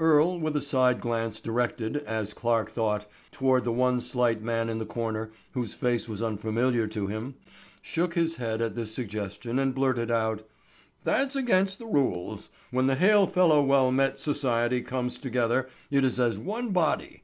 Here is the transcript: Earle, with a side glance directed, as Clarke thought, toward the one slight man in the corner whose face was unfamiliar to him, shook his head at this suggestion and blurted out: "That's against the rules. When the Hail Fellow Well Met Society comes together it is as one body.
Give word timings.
Earle, 0.00 0.40
with 0.40 0.56
a 0.56 0.60
side 0.60 0.98
glance 1.00 1.38
directed, 1.38 1.98
as 1.98 2.34
Clarke 2.34 2.68
thought, 2.72 3.08
toward 3.30 3.64
the 3.64 3.70
one 3.70 4.00
slight 4.00 4.42
man 4.42 4.68
in 4.68 4.80
the 4.80 4.84
corner 4.84 5.30
whose 5.52 5.72
face 5.72 6.08
was 6.08 6.20
unfamiliar 6.20 6.88
to 6.88 7.06
him, 7.06 7.36
shook 7.80 8.14
his 8.14 8.34
head 8.34 8.60
at 8.60 8.74
this 8.74 8.90
suggestion 8.92 9.56
and 9.60 9.72
blurted 9.76 10.10
out: 10.10 10.44
"That's 11.04 11.36
against 11.36 11.78
the 11.78 11.86
rules. 11.86 12.50
When 12.72 12.88
the 12.88 12.96
Hail 12.96 13.28
Fellow 13.28 13.62
Well 13.62 13.92
Met 13.92 14.18
Society 14.18 14.80
comes 14.82 15.16
together 15.16 15.68
it 15.92 16.04
is 16.04 16.18
as 16.18 16.40
one 16.40 16.70
body. 16.70 17.22